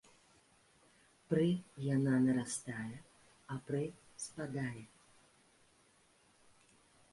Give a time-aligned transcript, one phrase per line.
[1.33, 1.43] Пры
[1.95, 2.97] яна нарастае,
[3.55, 3.83] а пры
[4.25, 4.83] спадае.